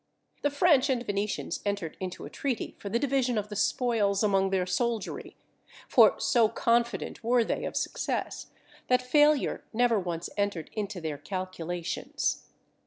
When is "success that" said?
7.75-9.03